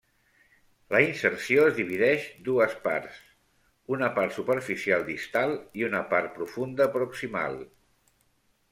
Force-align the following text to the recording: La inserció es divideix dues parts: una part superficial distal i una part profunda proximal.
La 0.95 1.01
inserció 1.07 1.65
es 1.71 1.75
divideix 1.79 2.25
dues 2.47 2.73
parts: 2.87 3.21
una 3.99 4.11
part 4.17 4.35
superficial 4.41 5.07
distal 5.13 5.57
i 5.83 5.89
una 5.93 6.05
part 6.17 6.37
profunda 6.41 6.93
proximal. 7.01 7.65